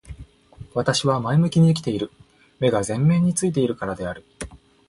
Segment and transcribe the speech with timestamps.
[0.73, 2.09] 私は前向きに生きている。
[2.59, 4.23] 目が前面に付いているからである。